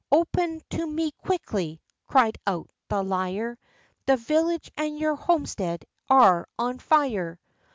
"Open 0.11 0.61
to 0.71 0.87
me 0.87 1.11
quickly!" 1.11 1.79
cried 2.07 2.35
out 2.47 2.71
the 2.89 3.03
liar; 3.03 3.59
"The 4.07 4.17
village 4.17 4.71
and 4.75 4.97
your 4.97 5.13
homestead 5.13 5.85
are 6.09 6.47
on 6.57 6.79
fire!" 6.79 7.39